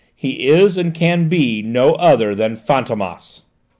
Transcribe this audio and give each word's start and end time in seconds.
He 0.15 0.47
is, 0.47 0.77
and 0.77 0.95
can 0.95 1.29
be, 1.29 1.61
no 1.61 1.93
other 1.93 2.33
than 2.33 2.57
Fantômas!" 2.57 3.41